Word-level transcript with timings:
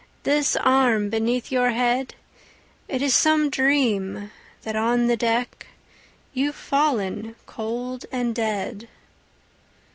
This 0.23 0.55
arm 0.55 1.11
beneath 1.11 1.51
your 1.51 1.69
head! 1.69 2.15
It 2.87 3.03
is 3.03 3.13
some 3.13 3.51
dream 3.51 4.31
that 4.63 4.75
on 4.75 5.05
the 5.05 5.15
deck, 5.15 5.67
You've 6.33 6.55
fallen 6.55 7.35
cold 7.45 8.07
and 8.11 8.33
dead. 8.33 8.87